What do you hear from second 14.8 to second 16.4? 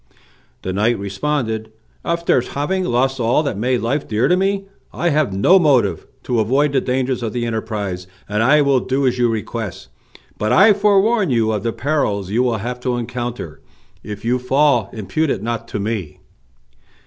impute it not to me."